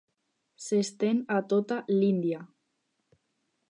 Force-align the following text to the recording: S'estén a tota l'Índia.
S'estén 0.67 1.21
a 1.37 1.37
tota 1.53 1.79
l'Índia. 1.93 2.43